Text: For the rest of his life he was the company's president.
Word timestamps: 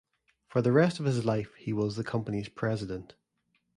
For 0.47 0.63
the 0.63 0.71
rest 0.71 0.99
of 0.99 1.05
his 1.05 1.25
life 1.25 1.53
he 1.59 1.73
was 1.73 1.95
the 1.95 2.03
company's 2.03 2.49
president. 2.49 3.13